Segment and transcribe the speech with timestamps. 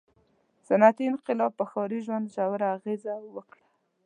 [0.67, 3.65] •صنعتي انقلاب پر ښاري ژوند ژوره اغېزه وکړه.